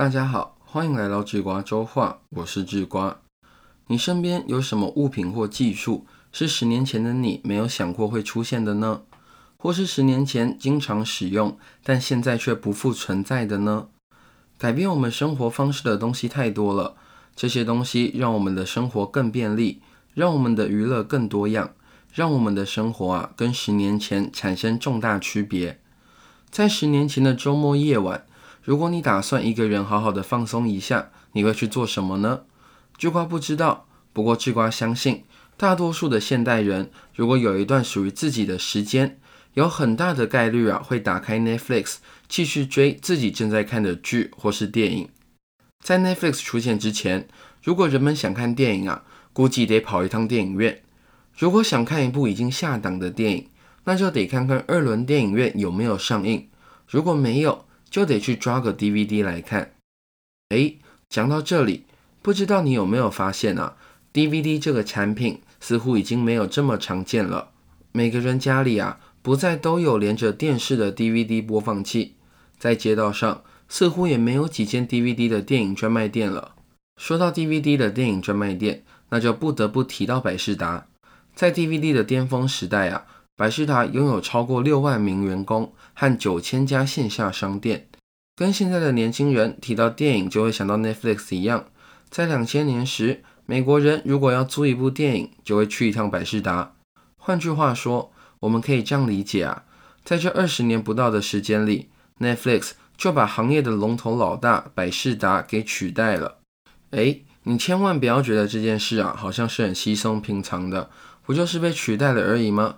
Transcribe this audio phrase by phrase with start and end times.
[0.00, 3.18] 大家好，欢迎来到智瓜周话，我是智瓜。
[3.88, 9.02] 你身边有什么物品或技术是十年前的你没有想过会出现的呢？
[9.58, 13.88] 或是十年前经常使用，但现在却不复存在的呢？
[14.56, 16.96] 改变我们生活方式的东西太多了，
[17.36, 19.82] 这些东西让我们的生活更便利，
[20.14, 21.74] 让我们的娱乐更多样，
[22.10, 25.78] 让我们的生活啊跟十年前产生重大区别。
[26.48, 28.24] 在十年前的周末夜晚。
[28.62, 32.42] 如果你打算一个人好好的放松一下，你会去做什么呢？
[32.98, 35.24] 智瓜不知道，不过智瓜相信，
[35.56, 39.18] 大多数的现代人，如果有一段属于自己的时间，
[39.54, 41.96] 有很大的概率啊，会打开 Netflix
[42.28, 45.08] 继续追自己正在看的剧或是电影。
[45.82, 47.26] 在 Netflix 出现之前，
[47.62, 50.82] 如果人们想看电影啊，估计得跑一趟电影院。
[51.34, 53.48] 如果想看一部已经下档的电影，
[53.84, 56.48] 那就得看看二轮电影院有没有上映。
[56.86, 59.74] 如果没有，就得去抓个 DVD 来看。
[60.50, 61.84] 诶，讲到这里，
[62.22, 63.76] 不知道你有没有发现啊
[64.12, 67.50] ？DVD 这个产品似乎已经没有这么常见了。
[67.92, 72.14] 每个人家里啊，不再都有连着电视的 DVD 播放器。
[72.58, 76.54] 在街道上，似乎也没有几间 DVD 的电影专卖店了。
[76.96, 80.86] 说到 DVD 的电影专卖店，那就不得不提到百事达。
[81.34, 83.06] 在 DVD 的巅峰时代啊。
[83.36, 87.88] 百事达拥有超过六万名员工和九千家线下商店，
[88.40, 91.66] 跟现在的年轻人提到电影就会想到 Netflix 一样。
[92.08, 96.72] 在两千年时，美国人如果要租一部电影，就会去一趟百事达。
[97.18, 99.64] 换句话说，我们可以这样理解啊，
[100.04, 106.38] 在这二十年不到的时间里，Netflix 就把行业的龙头老大百事达给取代了。
[106.92, 110.88] 诶，你千万不要觉得这件事啊，好像是很稀松平常的，
[111.26, 112.76] 不就是被取代了而已吗？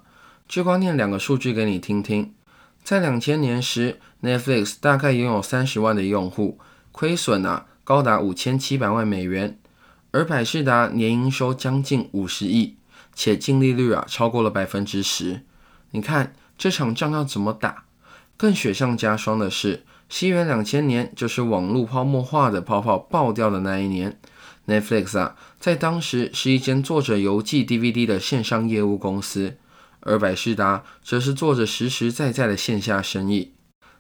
[0.49, 2.35] 就光念两个数据给你听听，
[2.83, 6.59] 在两千年时，Netflix 大概拥有三十万的用户，
[6.91, 9.59] 亏损啊高达五千七百万美元，
[10.13, 12.77] 而百事达年营收将近五十亿，
[13.15, 15.43] 且净利率啊超过了百分之十。
[15.91, 17.85] 你看这场仗要怎么打？
[18.37, 24.19] 更雪上加霜的是，西元两千年就是网络泡沫化的泡泡爆掉的那一年
[24.67, 29.59] ，Netflix 啊在当时是一间做着邮寄 DVD 的线上业务公司。
[30.05, 33.53] 而百事达则是做着实实在在的线下生意。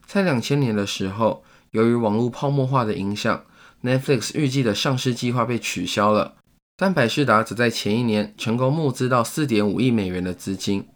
[0.06, 3.44] 在两千年的时候，由于网络泡沫化的影响
[3.82, 6.34] ，Netflix 预计的上市计划被取消了。
[6.76, 10.88] 但百事达则在前一年成功募资到四点五亿美元的资金。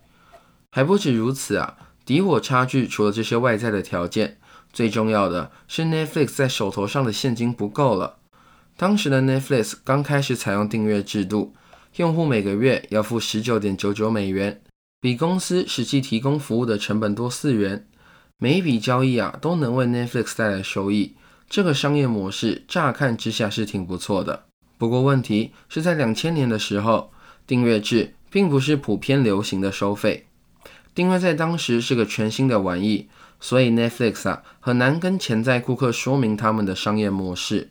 [0.73, 4.39] 还不止如此啊，敌我差距除了这些外在的条件，
[4.73, 8.17] 最重要的是 Netflix 在手头上的现金不够了。
[8.77, 11.55] 当时的 Netflix 刚开始采用订阅制度，
[11.97, 14.61] 用户每个月要付十九点九九美元。
[15.01, 17.87] 比公司实际提供服务的成本多四元，
[18.39, 21.15] 每一笔交易啊都能为 Netflix 带来收益。
[21.49, 24.45] 这个商业模式乍看之下是挺不错的。
[24.77, 27.11] 不过问题是在两千年的时候，
[27.47, 30.27] 订阅制并不是普遍流行的收费。
[30.95, 33.09] 订阅在当时是个全新的玩意，
[33.41, 37.71] 所以 Netflix 啊很难跟潜在顾客说明他们的商业模式。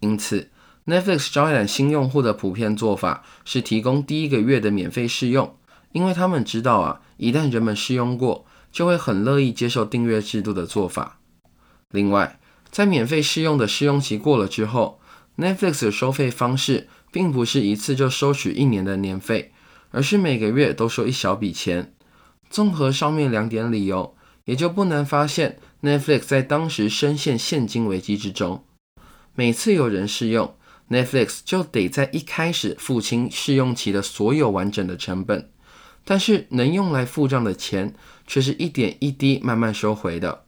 [0.00, 0.48] 因此
[0.86, 5.54] ，Netflix 招揽新用户的普遍做法是提供第一个月的免费试用。
[5.92, 11.20] 因为他们知道啊，一旦人们试用过，就会很乐意接受订阅制度的做法。
[11.90, 12.38] 另外，
[12.70, 15.00] 在免费试用的试用期过了之后
[15.36, 19.52] ，Netflix 的收费方式并不是一次就收取一年的年费，
[19.90, 21.94] 而是每个月都收一小笔钱。
[22.48, 28.64] 综合上面两点理由，也就不难发现，Netflix 在当时深陷现金危机之中。
[29.34, 30.54] 每次有人试用
[30.90, 35.50] ，Netflix 就得在一开始付清试用期的所有完整的成本。
[36.04, 37.94] 但是能用来付账的钱，
[38.30, 40.44] 却是一点一滴慢慢收回的。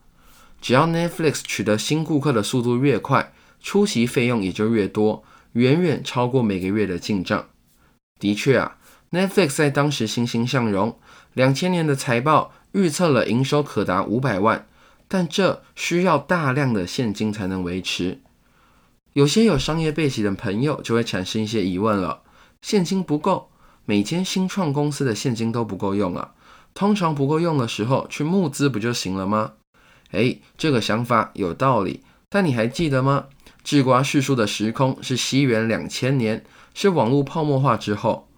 [0.61, 7.49] 只要 Netflix 取得新顾客的速度越快，出席费用也就越多，远远超过每个月的进账。
[8.21, 8.79] 的确啊
[9.11, 10.97] ，Netflix 在当时欣欣向荣，
[11.35, 14.69] 两千年的财报预测了营收可达五百万，
[15.09, 18.21] 但这需要大量的现金才能维持。
[19.15, 22.23] 有些有商业背景的朋友就会产生一些疑问了：
[22.61, 23.49] 现金不够。
[23.85, 26.35] 每间新创公司的现金都不够用啊，
[26.75, 29.53] 通常不够用的时候去募资不就行了吗？
[30.13, 33.27] 诶，这个想法有道理，但你还记得吗？
[33.63, 38.29] 智瓜叙述的时空是西元两千年，是网络泡沫化之后。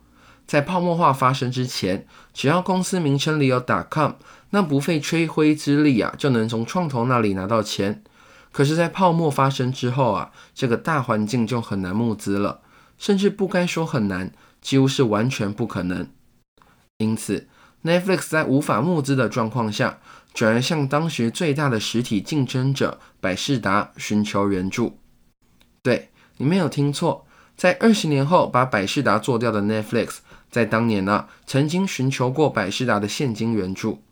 [0.46, 3.58] 在泡沫化发生之前，只要公司名称里有
[3.90, 4.12] .com，
[4.50, 8.02] 那不费吹灰之力啊，就能从创投那里拿到钱。
[8.52, 12.60] 可是，在泡沫发生之后啊，这个大环境就很难募资了，
[12.98, 14.32] 甚至不该说很难。
[14.60, 16.08] 几乎是完全不可能。
[16.98, 17.48] 因此
[17.84, 19.98] ，Netflix 在无法募资的状况下，
[20.32, 24.98] 转而向当时最大的实体竞争者百事达寻求援助。
[25.82, 27.26] 对，你没有听错，
[27.56, 30.16] 在二十年后把百事达做掉的 Netflix，
[30.50, 34.02] 在当年呢，曾经寻求过百事达的现金援助。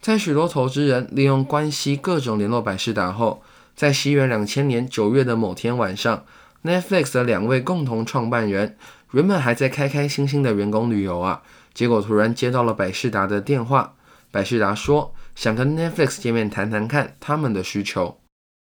[0.00, 3.42] 在许多投资人利用关系各种联络百事达后，
[3.74, 6.24] 在西元两千年九月的某天晚上
[6.62, 8.76] ，Netflix 的两位共同创办人
[9.12, 11.42] 原本还在开开心心的员工旅游啊，
[11.76, 13.96] 结果突然接到了百事达的电话。
[14.30, 18.18] 百事达说想跟 Netflix 见面谈谈看他们的需求。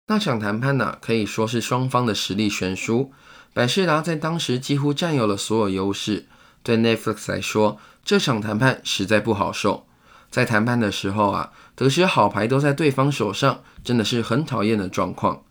[0.06, 3.12] 那场谈判呢，可以说是双方的实力悬殊。
[3.52, 6.24] 百事达在当时几乎占有了所有优势，
[6.62, 9.86] 对 Netflix 来说，这场谈判实在不好受。
[10.30, 15.42] 在谈判的时候啊，得知好牌都在对方手上，真的是很讨厌的状况。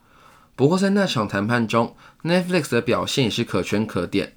[0.56, 4.34] 不过在那场谈判中，Netflix 的表现也是可圈可点。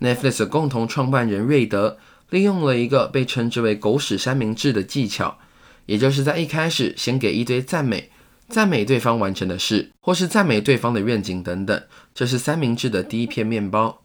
[0.00, 1.98] Netflix 的共同创办人瑞德
[2.30, 5.38] 利用了一个被称之为“狗屎三明治”的技巧，
[5.86, 8.10] 也就是在一开始先给一堆赞美，
[8.48, 11.82] 赞美对方完成的事，或是赞美对方的愿景等等。
[12.14, 14.02] 这是三明治的第一片面包。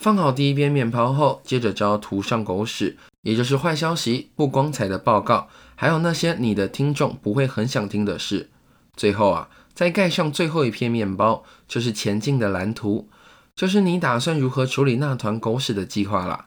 [0.00, 2.96] 放好第一片面包后，接着就要涂上狗屎。
[3.22, 8.50] 也就是坏消息、不光彩的报告，还有那些你的听众不会很想听的事。
[8.96, 13.08] 最后啊，再盖上最后一片面包，就是前进的蓝图，
[13.54, 16.46] 就是你打算如何处理那团狗屎的计划啦。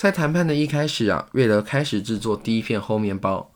[0.00, 3.52] 在谈判的一开始啊，瑞德开始制作第一片厚面包。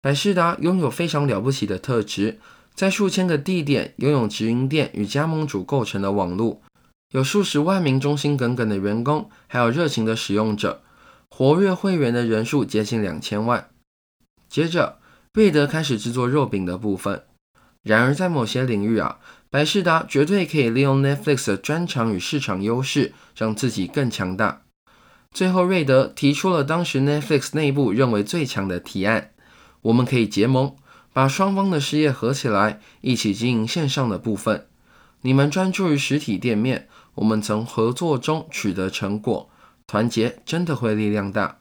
[0.00, 2.38] 百事达拥有非常了不起的特质，
[2.76, 6.62] 在数千个地点拥有直营店与加盟主构成的网络，
[7.10, 10.80] 有数十万名忠心耿耿的员工，还有热情的使用者。
[11.28, 13.68] 活跃会员的人数接近两千万。
[14.48, 15.00] 接着，
[15.32, 17.24] 瑞德开始制作肉饼的部分。
[17.82, 19.18] 然而，在某些领域啊，
[19.50, 24.60] 百事达绝对可以利用 Netflix 的专长与市场优势，让自己更强大。
[25.34, 29.32] 最后，瑞德提出了当时 Netflix 内部认为最强的提案：
[29.82, 30.76] 我们可以结盟，
[31.12, 34.68] 把双方的事业合起来，一起经营线上的部分。
[35.22, 36.86] 你们专注于实体店面，
[37.16, 39.50] 我们从合作中取得成果。
[39.88, 41.58] 团结真的会力量大，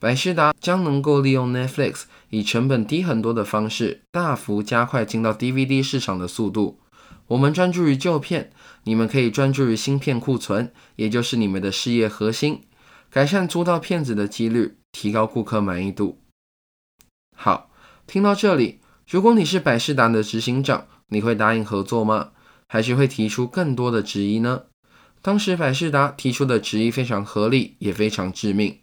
[0.00, 6.80] 百事达将能够利用 Netflix 以成本低很多的方式，大幅加快进到 DVD 市场的速度。
[7.28, 8.50] 我们专注于旧片，
[8.82, 12.62] 你们可以专注于新片库存，也就是你们的事业核心，
[13.12, 16.22] 改善租到片子的几率，提高顾客满意度。
[17.36, 17.70] 好，
[18.06, 22.30] 听到这里，如果你是百事达的执行长，你会答应合作吗？
[22.66, 24.62] 还是会提出更多的质疑呢？
[25.20, 28.78] 当时百事达提出的质疑非常合理，也非常致命。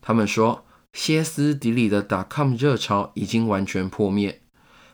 [0.00, 4.42] 他们说，歇斯底里的打 .com 热潮已经完全破灭。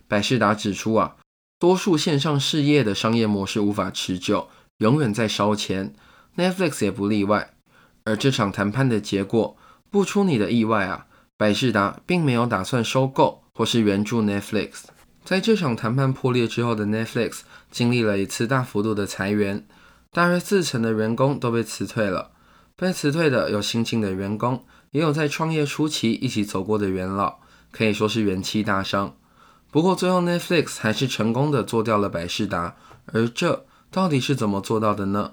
[0.07, 1.19] 百事达指出啊，
[1.59, 4.49] 多数线上事业的商业模式无法持久，
[4.79, 5.93] 永远在烧钱
[6.39, 7.53] ，Netflix 也不例外。
[8.09, 9.55] 而这场谈判的结果，
[9.91, 11.05] 不出你的意外啊，
[11.37, 14.85] 百事达并没有打算收购或是援助 Netflix。
[15.27, 17.41] 在这场谈判破裂之后的 Netflix，
[17.71, 19.67] 经历了一次大幅度的裁员。
[20.11, 22.31] 大约四成的员工都被辞退了。
[22.75, 27.41] 被辞退的有新进的员工，也有在创业初期一起走过的元老，
[27.71, 29.15] 可以说是元气大伤。
[29.71, 32.75] 不过最后 Netflix 还是成功的做掉了百事达。
[33.13, 35.33] 而这到底是怎么做到的呢？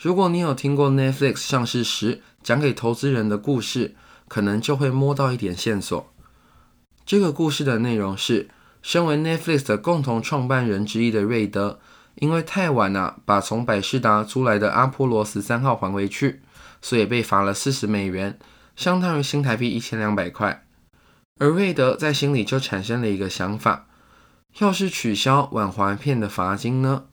[0.00, 3.94] 如果你有听过 Netflix 上市时讲给投资人的故事，
[4.28, 6.10] 可能就会摸到一点线索。
[7.04, 8.48] 这个故事的内容是，
[8.80, 11.80] 身为 Netflix 的共同创办人之一的瑞德。
[12.14, 16.40] 因为太晚了，把从百事达租来的阿波罗十三号还回去，
[16.80, 18.38] 所以被罚了四十美元，
[18.74, 20.66] 相当于新台币一千两百块。
[21.38, 23.86] 而瑞德在心里就产生了一个想法：
[24.60, 27.04] 要是取消晚还片的罚金呢？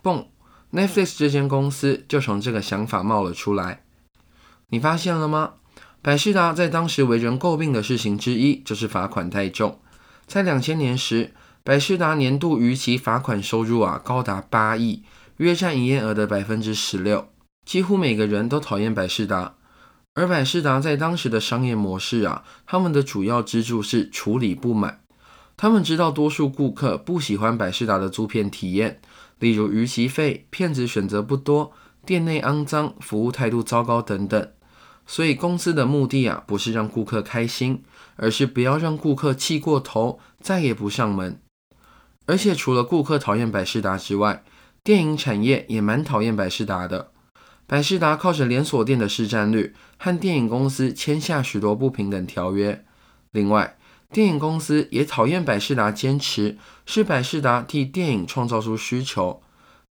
[0.00, 0.26] 嘣
[0.72, 3.84] ，Netflix 这间公司就从这个想法冒了出来。
[4.68, 5.54] 你发现了吗？
[6.02, 9.80] 百事达在当时为人诟病的事情之一就是罚款太重。
[10.26, 11.32] 在两千年时。
[11.66, 15.02] 百事达年度逾期罚款收入啊，高达八亿，
[15.38, 17.26] 约占营业额的百分之十六。
[17.64, 19.56] 几乎每个人都讨厌百事达，
[20.14, 25.00] 而百事达在当时的商业模式啊，他们的主要支柱是处理不满。
[25.56, 29.00] 他们知道多数顾客不喜欢百事达的租片体验，
[29.38, 31.72] 例如逾期费、片子选择不多、
[32.04, 34.50] 店内肮脏、服务态度糟糕等等。
[35.06, 37.84] 所以公司的目的啊，不是让顾客开心，
[38.16, 41.40] 而是不要让顾客气过头，再也不上门。
[42.26, 44.42] 而且除了顾客讨厌百事达之外，
[44.82, 47.12] 电影产业也蛮讨厌百事达的。
[47.68, 52.84] 百事达靠着连锁店的市占率，和电影公司签下许多不平等条约。
[53.30, 53.78] 另外，
[54.12, 59.42] 电影公司也讨厌百事达坚持是百事达替电影创造出需求。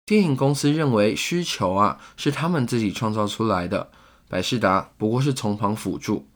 [0.05, 3.89] 电影公司认为需求啊是他们自己创造出来的，
[4.27, 6.27] 百事达不过是从旁辅助。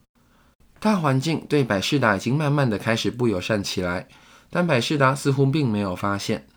[0.78, 4.08] 大环境对百事达已经慢慢的开始不友善起来。
[4.52, 6.48] 但百事达似乎并没有发现。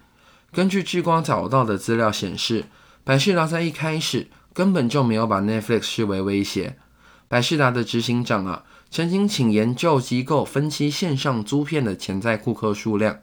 [0.51, 2.65] 根据聚光找到的资料显示，
[3.03, 6.75] 百事达在一开始根本就没有把 Netflix 视为威胁。
[7.27, 8.63] 百事达的执行长啊，
[8.94, 13.22] 曾经请研究机构分析线上租片的潜在顾客数量，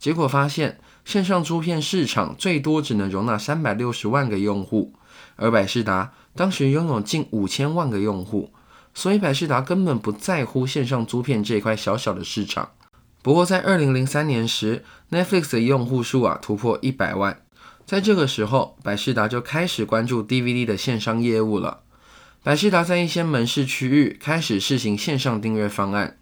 [0.00, 4.94] 结果发现线上租片市场最多只能容纳三百六十万个用户，
[5.36, 8.50] 而百事达当时拥有近五千万个用户，
[8.94, 12.70] 所以百事达根本不在乎线上租片这块小小的市场。
[13.22, 17.40] 不过在二零零三年时，Netflix 的用户数啊突破一百万。
[17.84, 21.82] 在这个时候，百事达就开始关注 DVD 的线上业务了。
[22.46, 26.16] 百事达在一些门市区域开始试行线上订阅方案，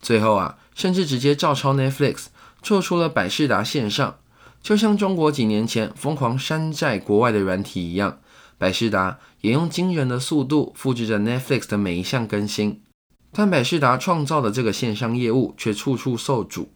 [0.00, 2.24] 最后啊，甚至直接照抄 Netflix，
[2.60, 4.16] 做出了百事达线上。
[4.60, 8.18] 就像中国几年前疯狂山寨国外的软体一样，
[8.58, 12.82] 百事达也用惊人的速度复制着 Netflix 的每一项更新。
[13.30, 16.72] 但百事达创造的这个线上业务却处处受阻，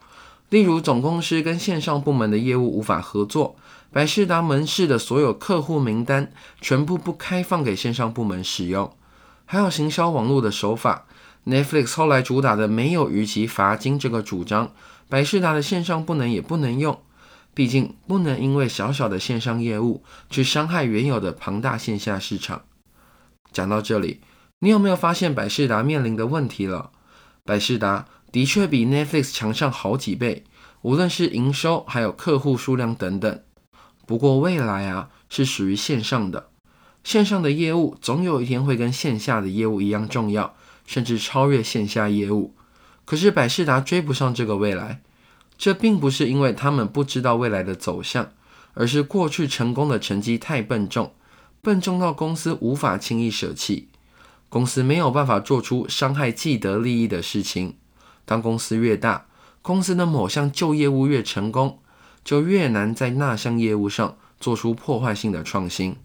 [0.48, 3.56] 例如总公司跟线上部门的业务无法合作。
[3.92, 6.32] 百事达门市的所有客户名单
[6.62, 8.96] 全部不开放给线上部门使用，
[9.44, 11.04] 还有行销网络的手法。
[11.44, 14.72] Netflix 后来主打的没有逾期罚金这个主张，
[15.10, 17.02] 百事达的线上不能也不能用，
[17.52, 22.62] 毕竟不能因为小小的线上业务去伤害原有的庞大线下市场。
[23.52, 24.22] 讲到这里，
[24.60, 26.92] 你有没有发现百事达面临的问题了？
[27.44, 30.44] 百事达的确比 Netflix 强上好几倍，
[30.80, 33.42] 无论是营收还有客户数量等等。
[34.12, 36.50] 不过未来啊是属于线上的，
[37.02, 40.54] 线上的业务总有一天会跟线下的业务一样重要，
[40.86, 42.54] 甚至超越线下业务。
[43.06, 45.00] 可是百事达追不上这个未来，
[45.56, 48.30] 这并不是因为他们不知道未来的走向，
[48.74, 51.14] 而是过去成功的成绩太笨重，
[51.62, 53.88] 笨重到公司无法轻易舍弃，
[54.50, 57.76] 公司没有办法做出伤害既得利益的事情。
[58.26, 59.24] 当公司越大，
[59.62, 61.78] 公司的某项旧业务越成功。
[62.24, 65.96] 就越难在那项业务上做出破坏性的创新，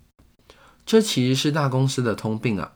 [0.86, 2.74] 这其实是大公司的通病啊！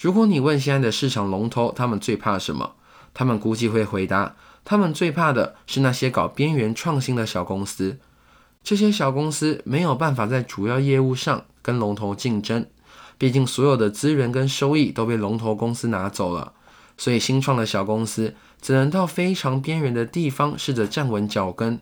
[0.00, 2.74] 如果你问现在的市场龙头，他们最怕什么？
[3.12, 7.98] 他们估计会回答，他们最怕的是那些搞边缘创新的小公司。
[8.62, 12.66] 这些小公司没有办法在主要业务上跟龙头竞争，
[13.18, 16.52] 毕竟所有的资源跟收益都被龙头公司拿走了，
[16.96, 21.80] 所以新创的小公司只能到非常边缘的地方试着站稳脚跟。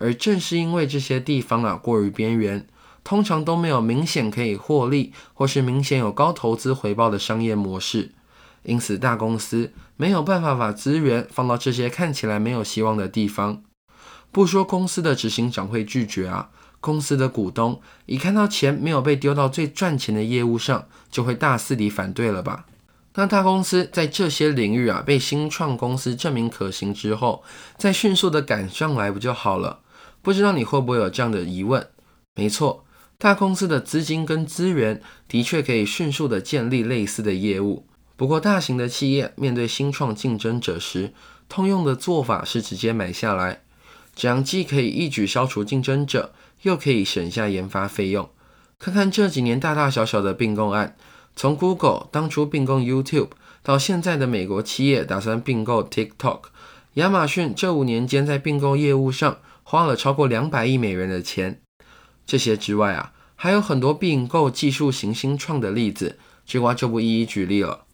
[0.00, 2.66] 而正是因为这些地方啊过于边缘，
[3.04, 8.12] 通常都没有明显可以获利或是明显有高投资回报的商业模式，
[8.62, 13.62] 因此大公司没有办法把资源放到这些看起来没有希望的地方。
[14.30, 16.50] 不说公司的执行长会拒绝啊，
[16.80, 22.66] 公司的股东一看到钱没有被丢到最赚钱的业务上，就会大肆地反对了吧？
[23.14, 27.42] 那大公司在这些领域啊被新创公司证明可行之后，
[27.76, 29.80] 再迅速的赶上来不就好了？
[30.28, 31.88] 不知道你会不会有这样的疑问？
[32.34, 32.84] 没错，
[33.16, 37.86] 大公司的资金跟资源的确可以迅速的建立类似的业务。
[38.14, 41.14] 不过，大型的企业面对新创竞争者时，
[41.48, 43.62] 通用的做法是直接买下来，
[44.14, 48.28] 这样既可以一举消除竞争者，又可以省下研发费用。
[48.78, 50.94] 看看这几年大大小小的并购案，
[51.34, 53.30] 从 Google 当初并购 YouTube，
[53.62, 56.40] 到现在的美国企业打算并购 TikTok，
[56.96, 59.38] 亚马逊这五年间在并购业务上。
[59.70, 61.60] 花了超过两百亿美元的钱。
[62.24, 67.84] 这些之外啊，还有很多并购技术型新创的例子，这瓜就不一一举例了。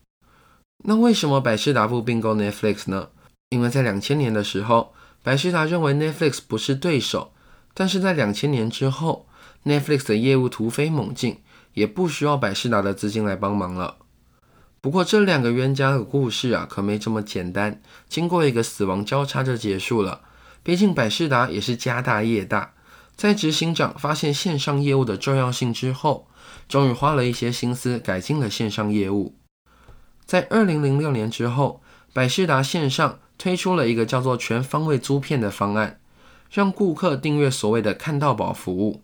[0.85, 3.09] 那为什么百事达不并购 Netflix 呢？
[3.49, 7.33] 因为在两千年的时候，百事达认为 Netflix 不是对手，
[7.75, 9.27] 但是在两千年之后
[9.65, 11.41] ，Netflix 的业务突飞猛进，
[11.73, 13.97] 也不需要百事达的资金来帮忙了。
[14.81, 20.21] 不过这两个冤家的故事啊，可没这么简单，经过一个死亡交叉就结束了。
[20.65, 22.73] 毕竟百事达也是家大业大，
[23.15, 26.27] 在执行长发现线上业务的重要性之后，
[26.67, 29.35] 终于花了一些心思改进了线上业务。
[30.25, 31.83] 在二零零六年之后，
[32.15, 36.01] 百事达线上推出了一个叫做全方位租片的方案，
[36.51, 39.03] 让顾客订阅所谓的看到宝服务。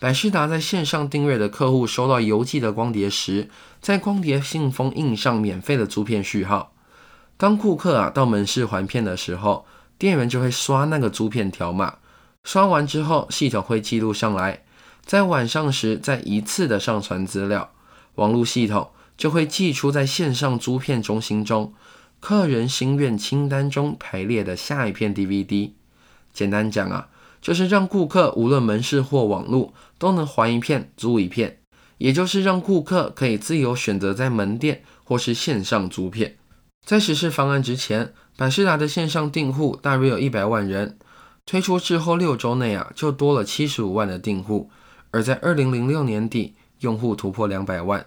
[0.00, 3.50] 百事达在线上订阅的客户收到邮寄的光碟时，
[3.82, 6.72] 在光碟信封印上免费的租片序号。
[7.36, 9.66] 当顾客啊到门市还片的时候，
[10.04, 11.96] 店员就会刷那个租片条码，
[12.42, 14.62] 刷完之后，系统会记录上来，
[15.02, 17.72] 在晚上时再一次的上传资料，
[18.16, 21.72] 网络系统就会寄出在线上租片中心中
[22.20, 25.70] 客人心愿清单中排列的下一片 DVD。
[26.34, 27.08] 简单讲啊，
[27.40, 31.60] 就是让顾客无论门市或网络都能还一片租一片，
[31.96, 36.36] 也就是让顾客可以自由选择在门店或是线上租片。
[36.84, 38.12] 在实施方案之前。
[38.36, 40.98] 百事达的线上订户大约有一百万人，
[41.46, 44.70] 推出之后六周内啊，就多了七十五万的订户，
[45.12, 48.04] 而在二零零六年底，用户突破两百万。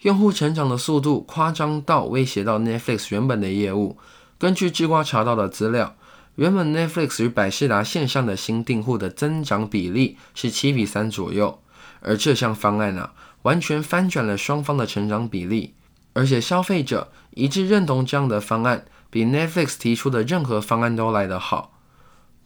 [0.00, 3.96] 用户成长的速度夸张到威胁到 Netflix 原本的业务。
[4.36, 5.96] 根据智瓜查到的资料，
[6.34, 11.62] 原本 Netflix 与百事达线上的新订户的增长比例是七比三左右，
[12.00, 15.72] 而这项方案啊，完全翻转了双方的成长比例，
[16.12, 21.78] 而且消费者一致认同这样的方案比 Netflix 提出的任何方案都来得好。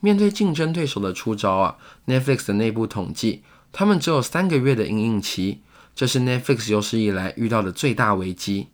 [0.00, 1.76] 面对竞争对手的出招啊
[2.08, 5.62] ，Netflix 的内部统计，他们只有三个月的营运期。
[5.94, 8.70] 这是 Netflix 有史以来遇到的最大危机。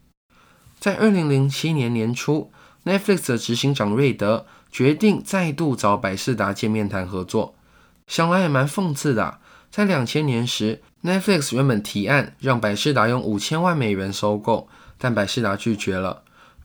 [0.81, 2.51] 在二零零七年年初
[2.87, 7.55] ，Netflix 的执行长瑞德决定再度找百事达见面谈合作。
[8.07, 9.39] 想来也蛮讽刺的，
[9.71, 16.23] 在两千年时，Netflix 原本提案让百事达用五千万美元收购，但百事达拒绝了。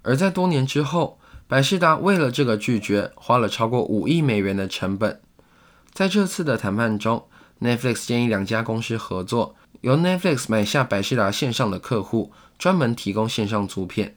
[0.08, 5.20] 而在多年之后，百事达为了这个拒绝，花了超过五亿美元的成本。
[5.92, 7.28] 在这次的谈判中
[7.60, 9.58] ，Netflix 建议两家公司合作。
[9.82, 14.16] 由 Netflix 买下百事达线上的客户，专门提供线上租片。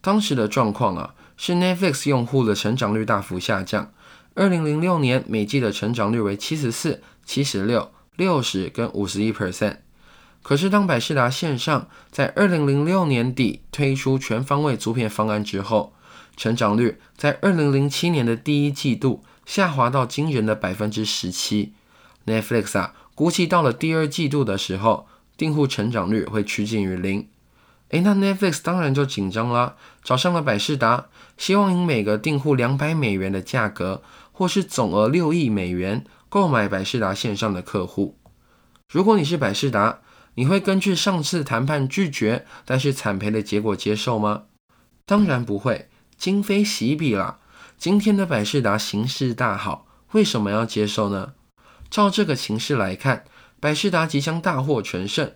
[0.00, 3.92] 当时的状况啊，是 Netflix 用户的成长率大幅下降。
[4.34, 9.76] 二零零六年每季的成长率为七十四、七十六、六十跟五十一 percent。
[10.42, 15.92] 可是当百事达线上在二零零六年底推出全方位租片方案之后，
[16.36, 21.72] 成长率在二零零七年的第一季度下滑到惊人的百分之十七。
[22.26, 22.94] Netflix 啊。
[23.14, 27.26] 估计到了第二季度的时候，订户成长率会趋近于零。
[27.88, 38.16] 诶，那 Netflix 当然就紧张啦，找上了百事达，希望以每个订户两百美元的价格，或是总额六亿美元购买百事达线上的客户。
[38.88, 39.98] 如果你是百事达，
[40.38, 44.44] 你会根据上次谈判拒绝但是惨赔的结果接受吗？
[45.04, 47.40] 当然不会，今非昔比啦。
[47.76, 51.32] 今天的百事达形势大好，为什么要接受呢？
[51.90, 53.24] 照这个形势来看，
[53.58, 55.32] 百事达即将大获全胜。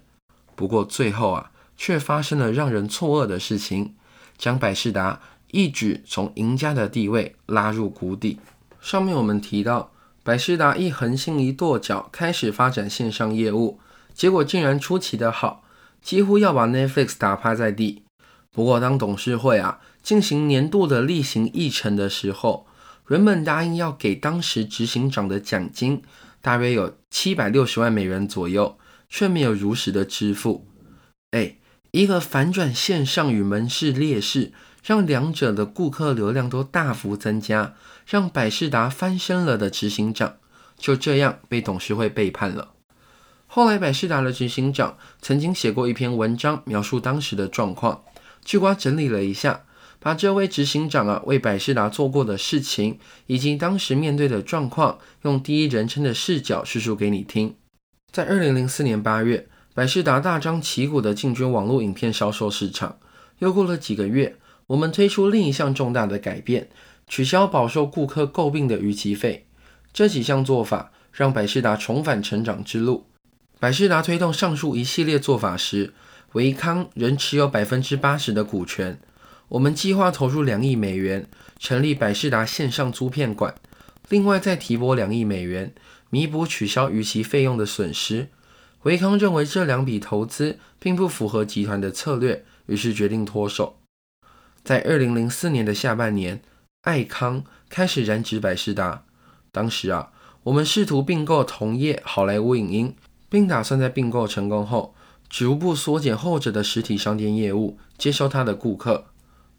[0.54, 3.96] 不过最后啊，却发生了让人错愕的事情，
[4.38, 8.38] 将百事达一举从赢家的地位拉入谷底。
[8.81, 9.90] 上面我们提到，
[10.22, 13.81] 百事达一横心一跺脚，开始发展线上业务，
[14.14, 15.64] 结果竟然出奇的好，
[16.01, 18.03] 几乎要把 Netflix 打趴在地。
[18.51, 22.66] 不过当董事会啊进行年度的例行议程的时候，
[23.09, 26.03] 原本答应要给当时执行长的奖金。
[26.40, 28.77] 大约有七百六十万美元左右，
[29.09, 30.66] 却没有如实的支付。
[31.31, 31.55] 哎，
[31.92, 40.35] 一个反转线上与门市劣势，让两者的顾客流量都大幅增加，让百事达翻身了的执行长，
[40.77, 42.71] 就这样被董事会背叛了。
[43.54, 48.02] 后来，百事达的执行长曾经写过一篇文章，描述当时的状况。
[48.42, 49.64] 巨瓜整理了一下。
[50.00, 57.54] 把这位执行长啊为百事达做过的事情，以及当时面对的状况，用第一人称的视角叙述给你听。
[58.10, 62.96] 在二零零四年八月，百事达大张旗鼓地进军网络影片销售市场。
[63.40, 64.38] 又过了几个月，
[64.68, 66.70] 我们推出另一项重大的改变，
[67.06, 69.46] 取消饱受顾客诟病的逾期费。
[69.92, 73.08] 这几项做法让百事达重返成长之路。
[73.62, 75.94] 百事达推动上述一系列做法时，
[76.33, 78.98] 维康仍持有百分之八十的股权。
[79.51, 81.29] 我们计划投入两亿美元
[81.61, 83.55] 成立百事达线上租片馆，
[84.09, 85.72] 另外再提拨两亿美元
[86.11, 88.31] 弥补取消逾期费用的损失。
[88.83, 93.79] 维康认为这两笔投资并不符合集团的策略，于是决定脱手。
[94.64, 96.42] 在二零零四年的下半年，
[96.81, 99.05] 爱康开始染指百事达。
[99.53, 100.11] 当时啊，
[100.42, 102.96] 我们试图并购同业好莱坞影音，
[103.33, 104.95] 并打算在并购成功后
[105.27, 109.07] 逐步缩减后者的实体商店业务，接收他的顾客。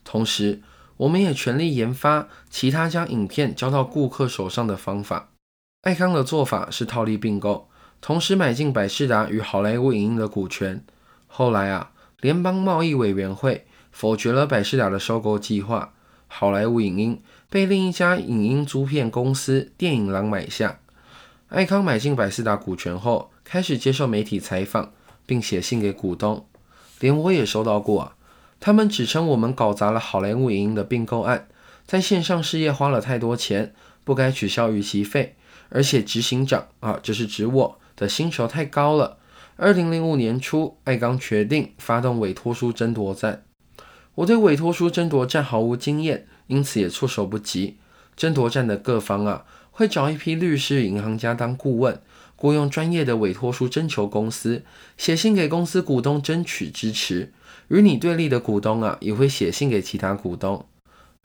[0.04, 0.62] 同时，
[0.98, 5.30] 我们也全力研发其他将影片交到顾客手上的方法。
[5.82, 7.68] 爱康的做法是套利并购，
[8.00, 10.86] 同时买进百事达与好莱坞影音的股权。
[11.26, 11.90] 后来啊，
[12.22, 15.96] 联邦贸易委员会否决了百事达的收购计划，
[16.28, 20.78] 好莱坞影音被另一家影音租片公司电影廊买下。
[21.48, 24.92] 爱康买进百事达股权后，开始接受媒体采访，
[25.26, 26.46] 并写信给股东，
[27.00, 28.16] 连我也收到过啊。
[28.60, 31.48] 他们指称我们搞砸了好莱坞影音的并购案，
[31.86, 35.36] 在线上事业花了太多钱，不该取消逾期费，
[35.70, 39.18] 而且执行长啊，就是指我的薪酬太高了。
[39.58, 43.44] 二零零五年初，爱刚决定发动委托书争夺战。
[44.16, 47.78] 我对委托书争夺战毫无经验，因此也措手不及。
[48.16, 52.02] 争夺战的各方啊，会找一批律师、银行家当顾问，
[52.44, 54.64] 雇佣专业的委托书征求公司，
[54.98, 57.32] 写信给公司股东争取支持。
[57.70, 60.66] 与你对立的股东啊，也会写信给其他股东。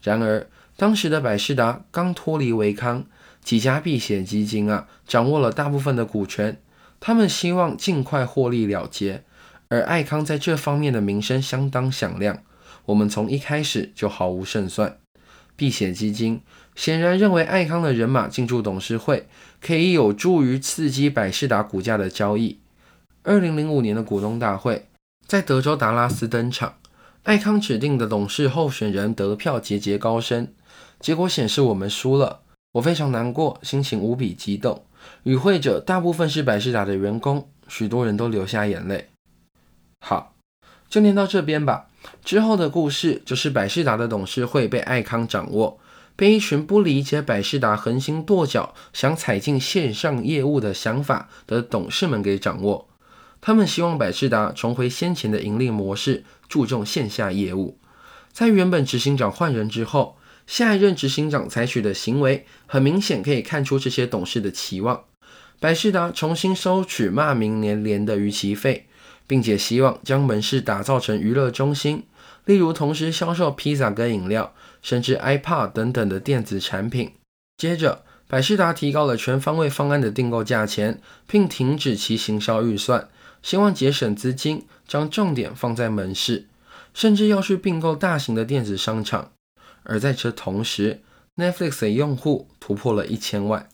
[0.00, 3.04] 然而，当时的百事达刚脱离维康，
[3.42, 6.62] 几家避险基金啊，掌握了大部分的股权。
[7.00, 9.24] 他们希望尽快获利了结，
[9.66, 12.44] 而爱康在这方面的名声相当响亮。
[12.85, 14.98] 我们从一开始就毫无胜算。
[15.57, 16.40] 避险基金
[16.76, 19.26] 显然认为爱康的人马进驻董事会
[19.61, 22.61] 可以有助于刺激百事达股价的交易。
[23.23, 24.88] 二零零五年的股东大会
[25.27, 26.77] 在德州达拉斯登场，
[27.25, 30.53] 爱康指定的董事候选人得票节节高升，
[30.99, 32.40] 结果显示我们输了。
[32.73, 34.85] 我非常难过，心情无比激动。
[35.23, 39.09] 与会者大部分是百事达的员工，许多人都流下眼泪。
[40.01, 40.35] 好，
[40.88, 41.88] 就念到这边吧。
[42.25, 45.79] 之后的故事就是百事达的董事会被爱康掌握，
[46.18, 52.88] 被一群不理解百事达横行跺脚、想踩进线上业务的想法的董事们给掌握。
[53.40, 57.78] 他们希望百事达重回先前的盈利模式，注重线下业务。
[58.33, 65.04] 在原本执行长换人之后，下一任执行长采取的行为，很明显可以看出这些董事的期望。
[65.61, 68.88] 百事达重新收取骂名连连的逾期费，
[69.28, 72.02] 并且希望将门市打造成娱乐中心，
[72.49, 77.13] 例如同时销售披萨跟饮料，甚至 iPad 等等的电子产品。
[77.59, 83.11] 接着，百事达提高了全方位方案的订购价钱，并停止其行销预算，
[83.43, 86.47] 希望节省资金，将重点放在门市，
[86.95, 89.33] 甚至要去并购大型的电子商场。
[89.83, 91.03] 而在这同时
[91.37, 93.69] ，Netflix 的用户突破了一千万。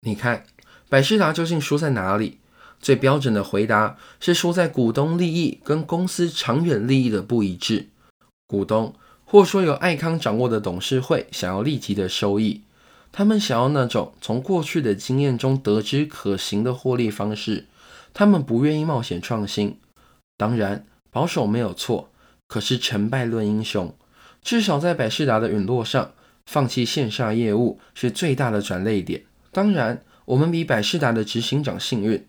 [0.00, 0.44] 你看，
[0.88, 2.40] 百事达究竟输在哪里？
[2.80, 7.90] 最标准的回答是输在股东利益跟公司长远利益的不一致。
[8.48, 8.94] 股东
[9.26, 12.62] 或说由爱康掌握的董事会想要立即的收益，
[13.12, 17.66] 他们想要那种从过去的经验中得知可行的获利方式，
[18.14, 19.76] 他们不愿意冒险创新。
[20.38, 22.08] 当然，保守没有错，
[22.46, 23.94] 可是成败论英雄。
[24.42, 26.12] 至少在百事达的陨落上，
[26.46, 29.24] 放弃线下业务是最大的转捩点。
[29.52, 32.24] 当然，我们比百事达的执行长幸运，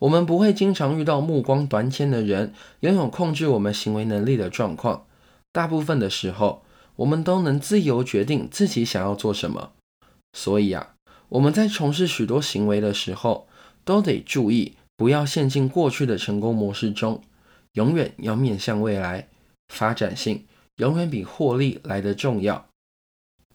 [0.00, 5.04] 我们不会经常遇到目光短浅的人，拥有控制我们行为能力的状况。
[5.52, 6.62] 大部分的时候，
[6.96, 9.72] 我们都能自由决定自己想要做什么。
[10.32, 10.94] 所以啊，
[11.30, 13.48] 我们在从事许多行为的时候，
[13.84, 17.22] 都得注意不要陷进过去的成功模式中，
[17.72, 19.28] 永远要面向未来，
[19.68, 20.46] 发展性。
[20.76, 22.66] 永远比获利来得重要。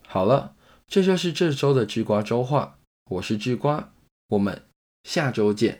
[0.08, 0.54] 好了，
[0.88, 2.78] 这就是这周的智瓜周话。
[3.10, 3.92] 我是智瓜，
[4.28, 4.62] 我们
[5.04, 5.80] 下周见。